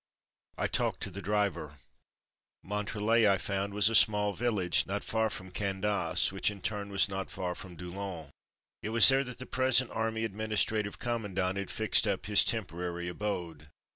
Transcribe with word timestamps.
I 0.57 0.65
talked 0.65 1.01
to 1.01 1.11
the 1.11 1.21
driver. 1.21 1.75
Montrelet, 2.65 3.27
I 3.27 3.37
found, 3.37 3.71
was 3.75 3.87
a 3.87 3.93
small 3.93 4.33
village 4.33 4.87
not 4.87 5.03
far 5.03 5.29
from 5.29 5.51
Candas, 5.51 6.31
which 6.31 6.49
in 6.49 6.59
turn 6.59 6.89
was 6.89 7.07
not 7.07 7.29
far 7.29 7.53
from 7.53 7.77
DouUens. 7.77 8.31
It 8.81 8.89
was 8.89 9.07
there 9.09 9.23
that 9.23 9.37
the 9.37 9.45
present 9.45 9.91
Army 9.91 10.23
Administrative 10.25 10.97
Commandant 10.97 11.59
had 11.59 11.69
fixed 11.69 12.07
up 12.07 12.25
his 12.25 12.43
temporary 12.43 13.09
abode. 13.09 13.67